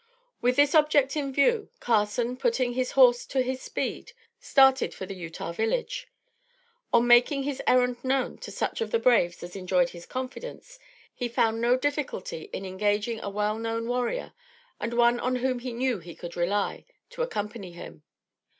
With 0.41 0.55
this 0.55 0.73
object 0.73 1.15
in 1.15 1.31
view, 1.31 1.69
Carson, 1.79 2.35
putting 2.35 2.73
his 2.73 2.93
horse 2.93 3.23
to 3.27 3.43
his 3.43 3.61
speed, 3.61 4.13
started 4.39 4.95
for 4.95 5.05
the 5.05 5.13
Utah 5.13 5.51
village. 5.51 6.07
On 6.91 7.05
making 7.05 7.43
his 7.43 7.61
errand 7.67 8.03
known 8.03 8.39
to 8.39 8.49
such 8.51 8.81
of 8.81 8.89
the 8.89 8.97
braves 8.97 9.43
as 9.43 9.55
enjoyed 9.55 9.89
his 9.89 10.07
confidence, 10.07 10.79
he 11.13 11.27
found 11.27 11.61
no 11.61 11.77
difficulty 11.77 12.49
in 12.51 12.65
engaging 12.65 13.19
a 13.21 13.29
well 13.29 13.59
known 13.59 13.87
warrior, 13.87 14.33
and 14.79 14.95
one 14.95 15.19
on 15.19 15.35
whom 15.35 15.59
he 15.59 15.71
knew 15.71 15.99
he 15.99 16.15
could 16.15 16.35
rely, 16.35 16.83
to 17.11 17.21
accompany 17.21 17.71
him. 17.71 18.01